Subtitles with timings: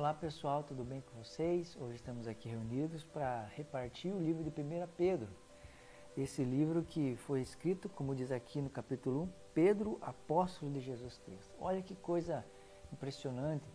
[0.00, 1.76] Olá pessoal, tudo bem com vocês?
[1.78, 5.28] Hoje estamos aqui reunidos para repartir o livro de 1 Pedro.
[6.16, 11.18] Esse livro que foi escrito, como diz aqui no capítulo 1, Pedro, apóstolo de Jesus
[11.18, 11.54] Cristo.
[11.60, 12.42] Olha que coisa
[12.90, 13.66] impressionante.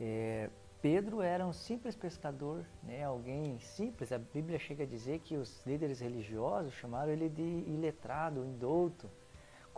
[0.00, 0.50] É,
[0.82, 3.04] Pedro era um simples pescador, né?
[3.04, 4.10] alguém simples.
[4.10, 9.08] A Bíblia chega a dizer que os líderes religiosos chamaram ele de iletrado, indouto.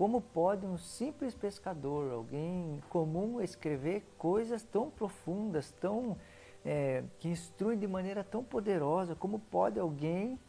[0.02, 6.18] Como pode um simples pescador, alguém comum, escrever coisas tão profundas, tão
[6.64, 9.14] é, que instruem de maneira tão poderosa?
[9.14, 10.40] Como pode alguém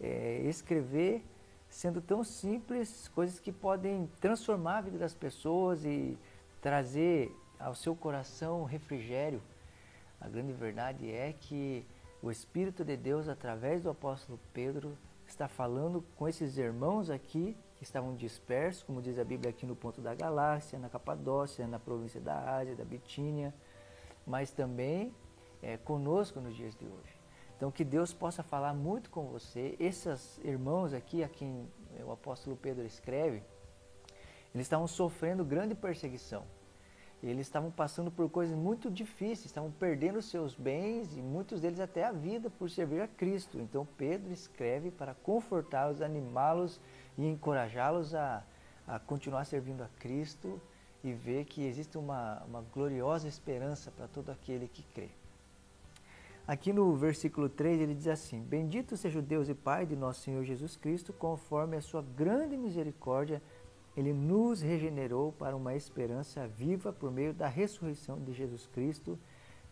[0.00, 1.24] é, escrever
[1.68, 6.16] sendo tão simples coisas que podem transformar a vida das pessoas e
[6.60, 9.42] trazer ao seu coração refrigério?
[10.20, 11.84] A grande verdade é que
[12.22, 14.96] o Espírito de Deus, através do apóstolo Pedro,
[15.32, 19.74] está falando com esses irmãos aqui que estavam dispersos, como diz a Bíblia aqui no
[19.74, 23.54] ponto da galáxia, na Capadócia, na província da Ásia, da Bitínia,
[24.26, 25.14] mas também
[25.62, 27.20] é, conosco nos dias de hoje.
[27.56, 29.76] Então que Deus possa falar muito com você.
[29.78, 31.68] Esses irmãos aqui, a quem
[32.04, 33.42] o apóstolo Pedro escreve,
[34.54, 36.44] eles estavam sofrendo grande perseguição.
[37.22, 42.04] Eles estavam passando por coisas muito difíceis, estavam perdendo seus bens e muitos deles até
[42.04, 43.58] a vida por servir a Cristo.
[43.58, 46.80] Então Pedro escreve para confortá-los, animá-los
[47.18, 48.42] e encorajá-los a,
[48.86, 50.60] a continuar servindo a Cristo
[51.04, 55.10] e ver que existe uma, uma gloriosa esperança para todo aquele que crê.
[56.46, 60.22] Aqui no versículo 3 ele diz assim: Bendito seja o Deus e Pai de nosso
[60.22, 63.42] Senhor Jesus Cristo, conforme a sua grande misericórdia
[63.96, 69.18] ele nos regenerou para uma esperança viva por meio da ressurreição de Jesus Cristo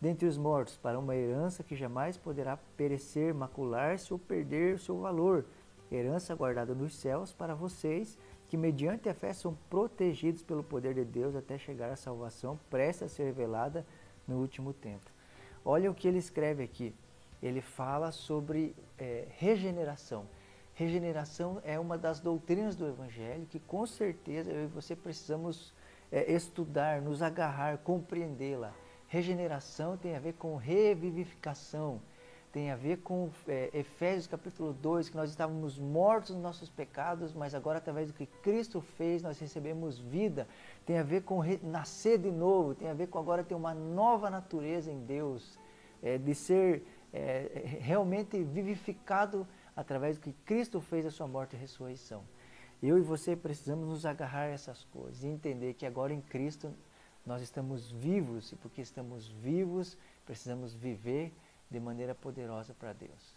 [0.01, 5.45] dentre os mortos, para uma herança que jamais poderá perecer, macular-se ou perder seu valor.
[5.91, 8.17] Herança guardada nos céus para vocês,
[8.49, 13.07] que mediante a fé são protegidos pelo poder de Deus até chegar à salvação, presta
[13.07, 13.85] a ser revelada
[14.27, 15.11] no último tempo.
[15.65, 16.95] Olha o que ele escreve aqui.
[17.43, 20.27] Ele fala sobre é, regeneração.
[20.79, 25.75] Regeneração é uma das doutrinas do Evangelho que com certeza eu e você precisamos
[26.13, 28.73] é, estudar, nos agarrar, compreendê-la.
[29.09, 32.01] Regeneração tem a ver com revivificação,
[32.53, 37.35] tem a ver com é, Efésios capítulo 2, que nós estávamos mortos nos nossos pecados,
[37.35, 40.47] mas agora através do que Cristo fez nós recebemos vida.
[40.87, 44.31] Tem a ver com nascer de novo, tem a ver com agora ter uma nova
[44.31, 45.59] natureza em Deus,
[46.01, 46.85] é, de ser
[47.81, 52.25] realmente vivificado através do que Cristo fez a sua morte e ressurreição.
[52.83, 56.75] Eu e você precisamos nos agarrar a essas coisas e entender que agora em Cristo
[57.25, 59.97] nós estamos vivos e porque estamos vivos
[60.27, 61.33] precisamos viver
[61.71, 63.37] de maneira poderosa para Deus.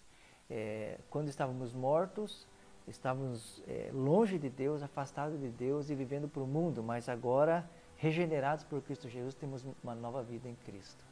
[0.49, 2.47] É, quando estávamos mortos,
[2.87, 7.69] estávamos é, longe de Deus, afastados de Deus e vivendo para o mundo, mas agora
[7.97, 11.05] regenerados por Cristo Jesus temos uma nova vida em Cristo.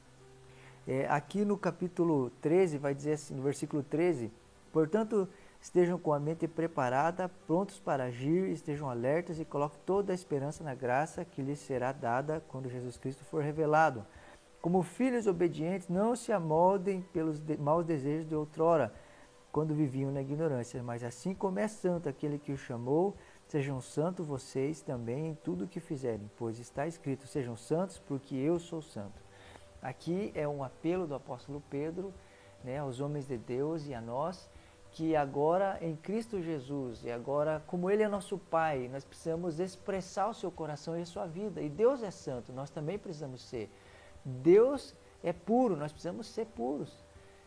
[0.87, 4.31] É, aqui no capítulo 13, vai dizer assim, no versículo 13,
[4.71, 5.27] Portanto,
[5.61, 10.63] estejam com a mente preparada, prontos para agir, estejam alertas e coloquem toda a esperança
[10.63, 14.05] na graça que lhes será dada quando Jesus Cristo for revelado.
[14.61, 18.93] Como filhos obedientes, não se amoldem pelos de maus desejos de outrora,
[19.51, 23.15] quando viviam na ignorância, mas assim como é santo aquele que o chamou,
[23.47, 28.35] sejam santos vocês também em tudo o que fizerem, pois está escrito: sejam santos, porque
[28.35, 29.19] eu sou santo.
[29.81, 32.13] Aqui é um apelo do apóstolo Pedro
[32.63, 34.49] né, aos homens de Deus e a nós
[34.91, 40.27] que agora em Cristo Jesus e agora como Ele é nosso Pai, nós precisamos expressar
[40.29, 41.61] o seu coração e a sua vida.
[41.61, 43.69] E Deus é santo, nós também precisamos ser.
[44.23, 46.93] Deus é puro, nós precisamos ser puros.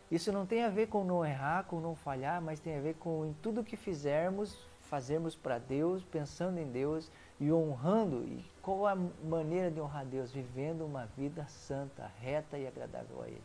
[0.09, 2.95] Isso não tem a ver com não errar, com não falhar, mas tem a ver
[2.95, 8.23] com em tudo que fizermos, fazermos para Deus, pensando em Deus e honrando.
[8.23, 10.31] E qual a maneira de honrar Deus?
[10.31, 13.41] Vivendo uma vida santa, reta e agradável a Ele.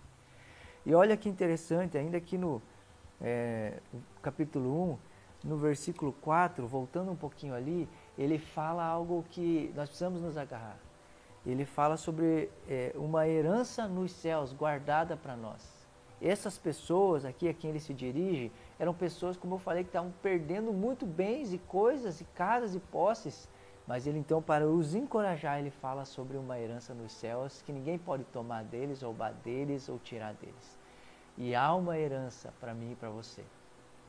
[0.84, 2.60] E olha que interessante, ainda aqui no,
[3.20, 3.78] é,
[4.22, 10.20] capítulo 1, no versículo 4, voltando um pouquinho ali, ele fala algo que nós precisamos
[10.20, 10.78] nos agarrar.
[11.46, 15.78] Ele fala sobre é, uma herança nos céus guardada para nós.
[16.20, 20.12] Essas pessoas aqui a quem ele se dirige eram pessoas, como eu falei, que estavam
[20.20, 23.48] perdendo muito bens e coisas e casas e posses.
[23.86, 27.96] Mas ele então, para os encorajar, ele fala sobre uma herança nos céus que ninguém
[27.96, 30.77] pode tomar deles, roubar deles ou tirar deles.
[31.38, 33.44] E há uma herança para mim e para você.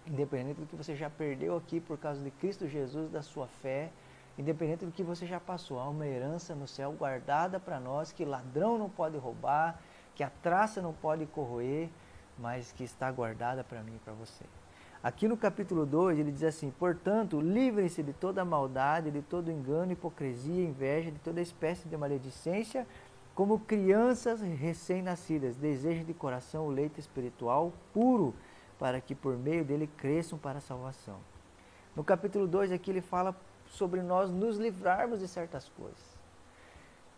[0.08, 3.92] Independente do que você já perdeu aqui por causa de Cristo Jesus, da sua fé,
[4.36, 8.26] independente do que você já passou, há uma herança no céu guardada para nós que
[8.26, 9.80] ladrão não pode roubar,
[10.16, 11.88] que a traça não pode corroer,
[12.36, 14.44] mas que está guardada para mim e para você.
[15.02, 19.94] Aqui no capítulo 2 ele diz assim: Portanto, livrem-se de toda maldade, de todo engano,
[19.94, 22.86] hipocrisia, inveja, de toda espécie de maledicência
[23.40, 28.36] Como crianças recém-nascidas, desejem de coração o leite espiritual puro,
[28.78, 31.16] para que por meio dele cresçam para a salvação.
[31.96, 33.34] No capítulo 2 aqui ele fala
[33.66, 36.04] sobre nós nos livrarmos de certas coisas.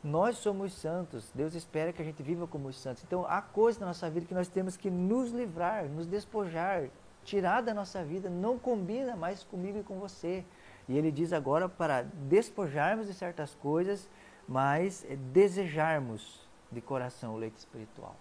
[0.04, 3.04] Nós somos santos, Deus espera que a gente viva como os santos.
[3.04, 6.88] Então há coisas na nossa vida que nós temos que nos livrar, nos despojar,
[7.24, 10.46] tirar da nossa vida, não combina mais comigo e com você.
[10.88, 14.08] E ele diz agora para despojarmos de certas coisas,
[14.48, 16.42] mas desejarmos
[16.72, 18.16] de coração o leite espiritual.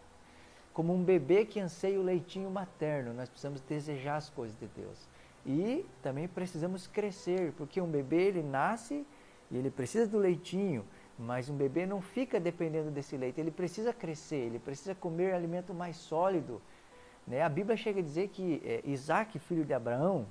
[0.72, 5.08] Como um bebê que anseia o leitinho materno, nós precisamos desejar as coisas de Deus.
[5.44, 9.06] E também precisamos crescer, porque um bebê ele nasce
[9.50, 10.84] e ele precisa do leitinho,
[11.18, 15.74] mas um bebê não fica dependendo desse leite, ele precisa crescer, ele precisa comer alimento
[15.74, 16.62] mais sólido.
[17.26, 17.42] Né?
[17.42, 20.26] A Bíblia chega a dizer que é, Isaac, filho de Abraão,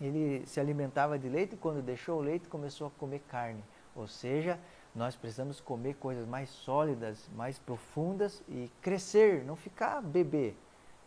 [0.00, 3.62] ele se alimentava de leite e quando deixou o leite começou a comer carne.
[3.94, 4.58] Ou seja,
[4.94, 10.54] nós precisamos comer coisas mais sólidas, mais profundas e crescer, não ficar bebê.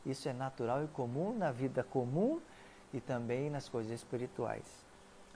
[0.06, 2.40] Isso é natural e comum na vida comum
[2.94, 4.66] e também nas coisas espirituais.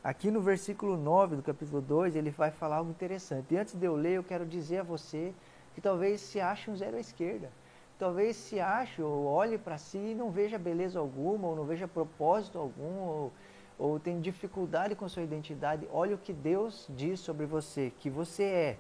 [0.03, 3.53] Aqui no versículo 9 do capítulo 2, ele vai falar algo interessante.
[3.53, 5.33] E antes de eu ler, eu quero dizer a você
[5.73, 7.49] que talvez se ache um zero à esquerda.
[7.99, 11.87] Talvez se ache ou olhe para si e não veja beleza alguma, ou não veja
[11.87, 13.33] propósito algum, ou,
[13.81, 15.87] ou tem dificuldade com sua identidade.
[15.91, 18.77] Olha o que Deus diz sobre você, que você é.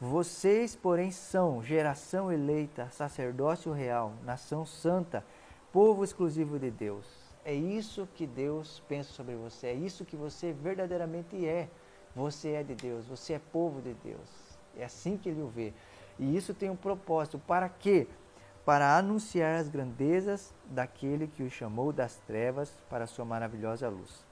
[0.00, 5.24] Vocês, porém, são geração eleita, sacerdócio real, nação santa,
[5.72, 10.52] povo exclusivo de Deus é isso que Deus pensa sobre você, é isso que você
[10.52, 11.66] verdadeiramente é.
[12.14, 14.58] Você é de Deus, você é povo de Deus.
[14.76, 15.72] É assim que ele o vê.
[16.18, 17.38] E isso tem um propósito.
[17.38, 18.06] Para quê?
[18.68, 24.26] Para anunciar as grandezas daquele que o chamou das trevas para a sua maravilhosa luz.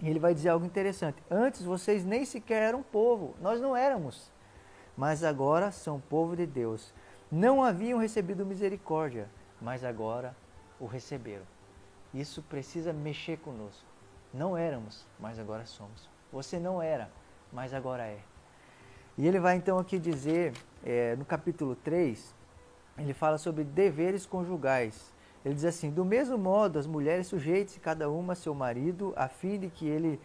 [0.00, 1.20] E ele vai dizer algo interessante.
[1.28, 4.30] Antes vocês nem sequer eram povo, nós não éramos.
[4.96, 6.94] Mas agora são povo de Deus.
[7.28, 9.28] Não haviam recebido misericórdia,
[9.60, 10.36] mas agora
[10.78, 11.44] o receberam.
[12.14, 13.88] Isso precisa mexer conosco.
[14.32, 16.08] Não éramos, mas agora somos.
[16.32, 17.10] Você não era,
[17.52, 18.20] mas agora é.
[19.18, 20.52] E ele vai então aqui dizer,
[20.84, 22.32] é, no capítulo 3,
[22.98, 25.12] ele fala sobre deveres conjugais.
[25.44, 29.28] Ele diz assim: do mesmo modo, as mulheres sujeitem-se cada uma a seu marido, a
[29.28, 30.20] fim de que ele,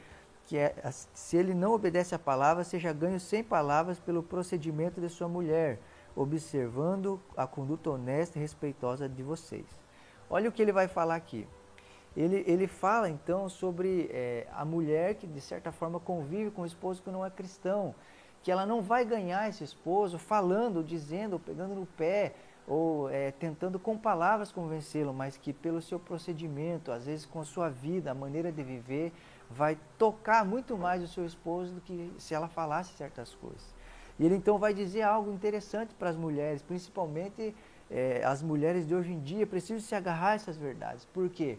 [0.45, 0.75] que é,
[1.13, 5.79] se ele não obedece à palavra, seja ganho sem palavras pelo procedimento de sua mulher,
[6.15, 9.65] observando a conduta honesta e respeitosa de vocês.
[10.29, 11.47] Olha o que ele vai falar aqui
[12.15, 16.65] ele, ele fala então sobre é, a mulher que de certa forma convive com o
[16.65, 17.93] esposo que não é cristão,
[18.41, 22.33] que ela não vai ganhar esse esposo falando, dizendo, pegando no pé,
[22.69, 27.43] ou é, tentando com palavras convencê-lo, mas que pelo seu procedimento, às vezes com a
[27.43, 29.11] sua vida, a maneira de viver,
[29.49, 33.73] vai tocar muito mais o seu esposo do que se ela falasse certas coisas.
[34.19, 37.55] E ele então vai dizer algo interessante para as mulheres, principalmente
[37.89, 41.05] é, as mulheres de hoje em dia, precisam se agarrar a essas verdades.
[41.05, 41.57] Por quê?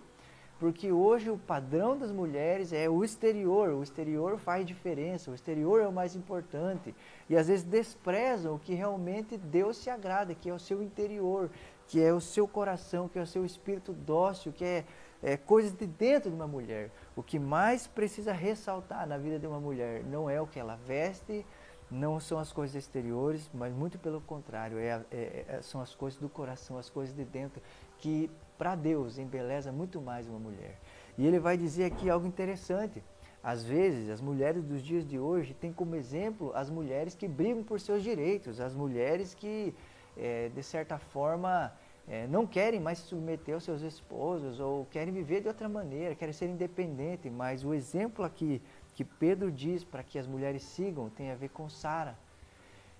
[0.60, 5.80] Porque hoje o padrão das mulheres é o exterior, o exterior faz diferença, o exterior
[5.80, 6.94] é o mais importante.
[7.30, 11.50] E às vezes desprezam o que realmente Deus se agrada, que é o seu interior,
[11.88, 14.84] que é o seu coração, que é o seu espírito dócil, que é,
[15.22, 16.90] é coisas de dentro de uma mulher.
[17.16, 20.76] O que mais precisa ressaltar na vida de uma mulher não é o que ela
[20.76, 21.46] veste,
[21.90, 26.20] não são as coisas exteriores, mas muito pelo contrário, é, é, é, são as coisas
[26.20, 27.62] do coração, as coisas de dentro,
[27.98, 30.78] que para Deus embeleza muito mais uma mulher.
[31.16, 33.02] E ele vai dizer aqui algo interessante.
[33.42, 37.64] Às vezes, as mulheres dos dias de hoje têm como exemplo as mulheres que brigam
[37.64, 39.74] por seus direitos, as mulheres que,
[40.14, 41.72] é, de certa forma,
[42.06, 46.14] é, não querem mais se submeter aos seus esposos ou querem viver de outra maneira,
[46.14, 47.32] querem ser independentes.
[47.32, 48.60] Mas o exemplo aqui
[48.94, 52.14] que Pedro diz para que as mulheres sigam tem a ver com Sara.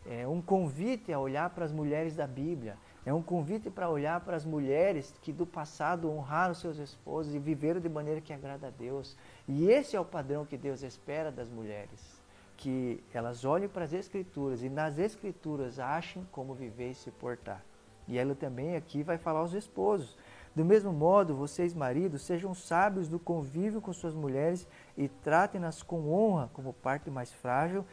[0.07, 4.21] É um convite a olhar para as mulheres da Bíblia é um convite para olhar
[4.21, 8.67] para as mulheres que do passado honraram seus esposos e viveram de maneira que agrada
[8.67, 9.17] a Deus.
[9.49, 12.21] E esse é o padrão que Deus espera das mulheres.
[12.59, 17.65] Que elas olhem para as Escrituras e nas Escrituras achem como viver e se portar.
[18.07, 20.17] E ela também aqui vai falar aos esposos.
[20.55, 24.67] Do mesmo modo, vocês, maridos, sejam sábios no convívio com suas mulheres
[24.99, 27.85] e tratem-nas com honra como parte mais frágil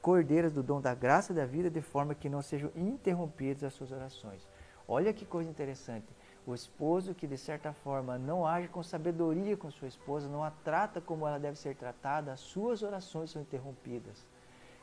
[0.00, 3.92] cordeiras do dom da graça da vida, de forma que não sejam interrompidas as suas
[3.92, 4.46] orações.
[4.86, 6.06] Olha que coisa interessante.
[6.46, 10.50] O esposo que, de certa forma, não age com sabedoria com sua esposa, não a
[10.50, 14.26] trata como ela deve ser tratada, as suas orações são interrompidas.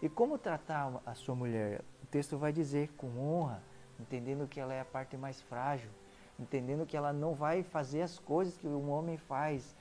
[0.01, 1.81] E como tratar a sua mulher?
[2.03, 3.63] O texto vai dizer com honra,
[4.00, 5.89] entendendo que ela é a parte mais frágil,
[6.39, 9.75] entendendo que ela não vai fazer as coisas que um homem faz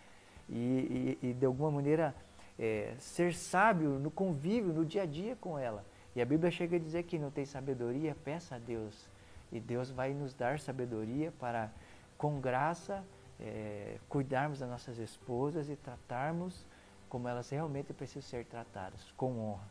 [0.48, 2.14] e, e, e de alguma maneira
[2.58, 5.84] é, ser sábio no convívio, no dia a dia com ela.
[6.14, 9.08] E a Bíblia chega a dizer que não tem sabedoria, peça a Deus.
[9.50, 11.70] E Deus vai nos dar sabedoria para,
[12.16, 13.04] com graça,
[13.40, 16.64] é, cuidarmos das nossas esposas e tratarmos
[17.08, 19.68] como elas realmente precisam ser tratadas, com honra.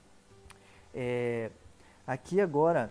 [0.93, 1.51] É,
[2.07, 2.89] aqui agora,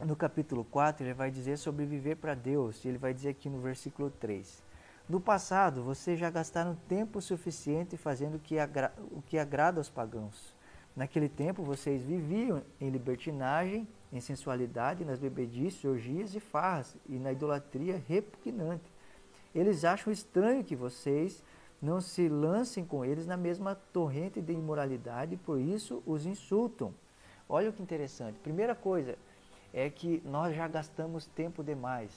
[0.00, 2.84] no capítulo 4, ele vai dizer sobre viver para Deus.
[2.84, 4.62] Ele vai dizer aqui no versículo 3.
[5.08, 9.90] No passado, vocês já gastaram tempo suficiente fazendo o que, agra o que agrada aos
[9.90, 10.54] pagãos.
[10.94, 17.32] Naquele tempo, vocês viviam em libertinagem, em sensualidade, nas bebedices, orgias e farras, e na
[17.32, 18.92] idolatria repugnante.
[19.54, 21.42] Eles acham estranho que vocês
[21.80, 26.94] não se lancem com eles na mesma torrente de imoralidade, por isso os insultam.
[27.48, 28.38] Olha que interessante.
[28.38, 29.18] Primeira coisa
[29.74, 32.12] é que nós já gastamos tempo demais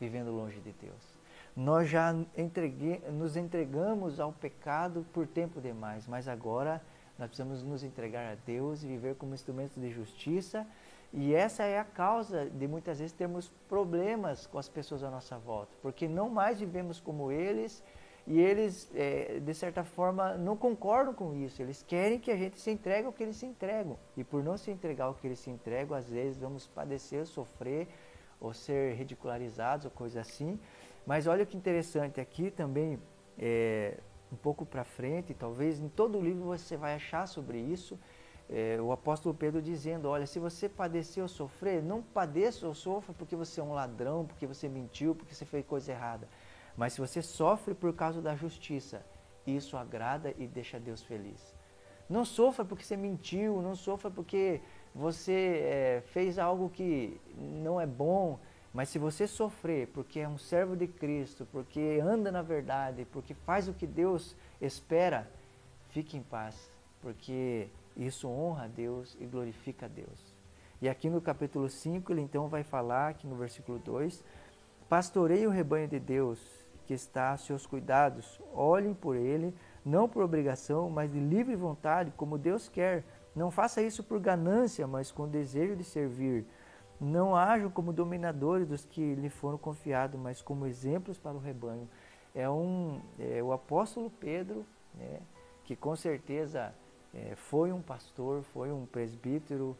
[0.00, 1.11] vivendo longe de Deus.
[1.54, 6.82] Nós já entregue, nos entregamos ao pecado por tempo demais, mas agora
[7.18, 10.66] nós precisamos nos entregar a Deus e viver como instrumentos de justiça.
[11.12, 15.38] E essa é a causa de muitas vezes termos problemas com as pessoas à nossa
[15.38, 17.84] volta, porque não mais vivemos como eles
[18.26, 21.60] e eles, é, de certa forma, não concordam com isso.
[21.60, 23.98] Eles querem que a gente se entregue ao que eles se entregam.
[24.16, 27.88] E por não se entregar ao que eles se entregam, às vezes vamos padecer, sofrer,
[28.40, 30.58] ou ser ridicularizados, ou coisa assim.
[31.06, 32.98] Mas olha que interessante, aqui também,
[33.38, 33.98] é,
[34.32, 37.98] um pouco para frente, talvez em todo o livro você vai achar sobre isso,
[38.48, 43.14] é, o apóstolo Pedro dizendo, olha, se você padecer ou sofrer, não padeça ou sofra
[43.14, 46.28] porque você é um ladrão, porque você mentiu, porque você fez coisa errada
[46.76, 49.04] mas se você sofre por causa da justiça,
[49.46, 51.54] isso agrada e deixa Deus feliz.
[52.08, 54.60] Não sofra porque você mentiu, não sofra porque
[54.94, 58.38] você é, fez algo que não é bom,
[58.72, 63.34] mas se você sofrer porque é um servo de Cristo, porque anda na verdade, porque
[63.34, 65.28] faz o que Deus espera,
[65.90, 70.32] fique em paz, porque isso honra a Deus e glorifica a Deus.
[70.80, 74.24] E aqui no capítulo 5, ele então vai falar, aqui no versículo 2,
[74.88, 76.40] pastorei o rebanho de Deus
[76.86, 78.40] que está a seus cuidados.
[78.52, 83.04] Olhem por ele, não por obrigação, mas de livre vontade, como Deus quer.
[83.34, 86.44] Não faça isso por ganância, mas com desejo de servir.
[87.02, 91.88] Não ajam como dominadores dos que lhe foram confiados, mas como exemplos para o rebanho.
[92.32, 95.20] É, um, é o apóstolo Pedro, né,
[95.64, 96.72] que com certeza
[97.12, 99.76] é, foi um pastor, foi um presbítero,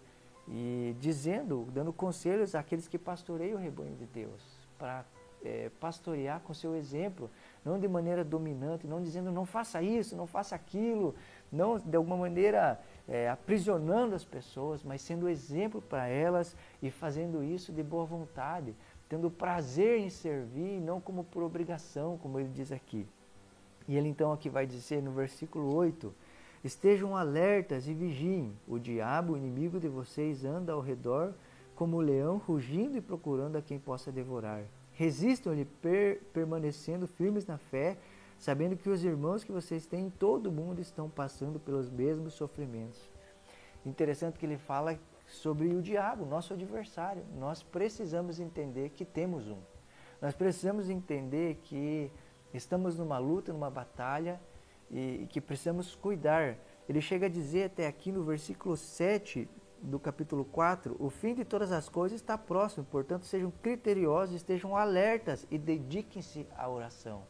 [0.48, 4.42] e dizendo, dando conselhos àqueles que pastoreiam o rebanho de Deus,
[4.76, 5.04] para
[5.44, 7.30] é, pastorear com seu exemplo,
[7.64, 11.14] não de maneira dominante, não dizendo não faça isso, não faça aquilo,
[11.52, 17.44] não de alguma maneira é, aprisionando as pessoas, mas sendo exemplo para elas e fazendo
[17.44, 18.74] isso de boa vontade,
[19.08, 23.06] tendo prazer em servir, não como por obrigação, como ele diz aqui.
[23.86, 26.14] E ele então aqui vai dizer no versículo 8:
[26.64, 31.34] Estejam alertas e vigiem, o diabo, o inimigo de vocês, anda ao redor
[31.74, 34.62] como um leão rugindo e procurando a quem possa devorar.
[34.92, 37.96] Resistam-lhe per, permanecendo firmes na fé,
[38.42, 42.34] sabendo que os irmãos que vocês têm em todo o mundo estão passando pelos mesmos
[42.34, 43.08] sofrimentos.
[43.86, 47.24] Interessante que ele fala sobre o diabo, nosso adversário.
[47.38, 49.60] Nós precisamos entender que temos um.
[50.20, 52.10] Nós precisamos entender que
[52.52, 54.40] estamos numa luta, numa batalha
[54.90, 56.58] e que precisamos cuidar.
[56.88, 59.48] Ele chega a dizer até aqui no versículo 7
[59.80, 64.76] do capítulo 4, o fim de todas as coisas está próximo, portanto, sejam criteriosos, estejam
[64.76, 67.22] alertas e dediquem-se à oração.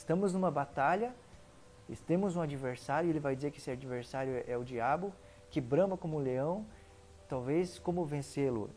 [0.00, 1.14] Estamos numa batalha,
[2.06, 5.12] temos um adversário, ele vai dizer que esse adversário é o diabo,
[5.50, 6.64] que brama como um leão,
[7.28, 8.70] talvez como vencê-lo.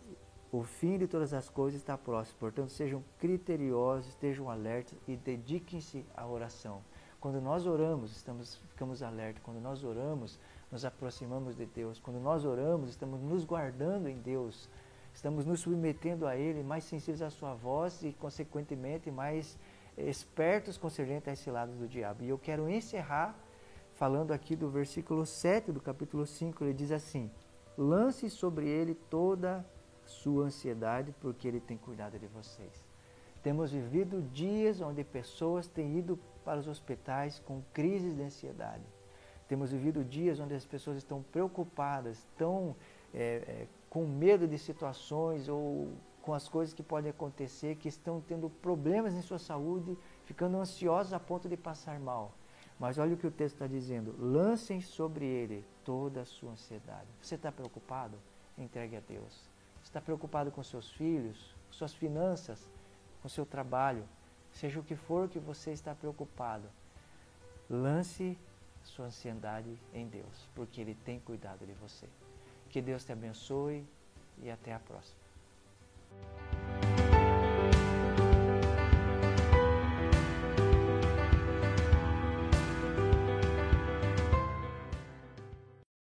[0.51, 6.05] O fim de todas as coisas está próximo, portanto, sejam criteriosos, estejam alertas e dediquem-se
[6.13, 6.81] à oração.
[7.21, 9.39] Quando nós oramos, estamos, ficamos alerta.
[9.41, 10.37] Quando nós oramos,
[10.69, 12.01] nos aproximamos de Deus.
[12.01, 14.69] Quando nós oramos, estamos nos guardando em Deus.
[15.13, 19.57] Estamos nos submetendo a Ele, mais sensíveis à Sua voz e, consequentemente, mais
[19.97, 22.23] espertos concernente a esse lado do diabo.
[22.23, 23.37] E eu quero encerrar
[23.93, 26.63] falando aqui do versículo 7 do capítulo 5.
[26.63, 27.29] Ele diz assim:
[27.77, 29.65] Lance sobre ele toda
[30.05, 32.85] sua ansiedade, porque ele tem cuidado de vocês.
[33.41, 38.83] Temos vivido dias onde pessoas têm ido para os hospitais com crises de ansiedade.
[39.47, 42.75] Temos vivido dias onde as pessoas estão preocupadas, estão
[43.13, 45.89] é, é, com medo de situações ou
[46.23, 51.13] com as coisas que podem acontecer, que estão tendo problemas em sua saúde, ficando ansiosos
[51.13, 52.33] a ponto de passar mal.
[52.79, 57.07] Mas olha o que o texto está dizendo: lancem sobre ele toda a sua ansiedade.
[57.21, 58.17] Você está preocupado?
[58.57, 59.49] Entregue a Deus.
[59.83, 62.69] Está preocupado com seus filhos, suas finanças,
[63.21, 64.05] com seu trabalho?
[64.53, 66.69] Seja o que for que você está preocupado,
[67.69, 68.37] lance
[68.83, 72.07] sua ansiedade em Deus, porque Ele tem cuidado de você.
[72.69, 73.85] Que Deus te abençoe
[74.41, 75.22] e até a próxima.
[76.21, 76.52] Thank you.